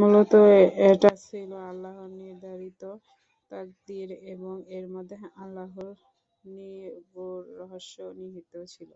মূলত 0.00 0.32
এটা 0.88 1.10
ছিল 1.26 1.50
আল্লাহ 1.70 1.96
নির্ধারিত 2.16 2.82
তকদীর 3.50 4.08
এবং 4.32 4.54
এর 4.76 4.86
মধ্যে 4.94 5.16
আল্লাহর 5.42 5.94
নিগূঢ় 6.44 7.38
রহস্য 7.60 7.96
নিহিত 8.18 8.52
ছিল। 8.72 8.90